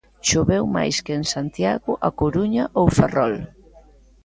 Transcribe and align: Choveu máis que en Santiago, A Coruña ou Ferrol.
Choveu 0.27 0.63
máis 0.75 0.95
que 1.05 1.13
en 1.19 1.23
Santiago, 1.33 1.91
A 2.07 2.09
Coruña 2.19 2.63
ou 2.79 2.87
Ferrol. 2.97 3.35